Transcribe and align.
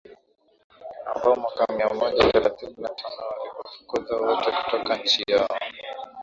ambao 1.15 1.35
mwaka 1.35 1.71
mia 1.73 1.89
moja 1.89 2.31
thelathini 2.31 2.75
na 2.77 2.89
tano 2.89 3.23
waliwafukuza 3.31 4.15
wote 4.15 4.51
kutoka 4.51 4.95
nchi 4.97 5.23
yao 5.27 5.59